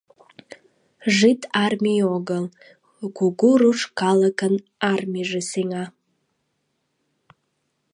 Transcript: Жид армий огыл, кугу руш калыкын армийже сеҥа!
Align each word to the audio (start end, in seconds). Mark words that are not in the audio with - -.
Жид 1.15 1.41
армий 1.65 2.01
огыл, 2.15 2.43
кугу 3.17 3.51
руш 3.59 3.79
калыкын 3.99 4.53
армийже 4.91 5.41
сеҥа! 5.51 5.85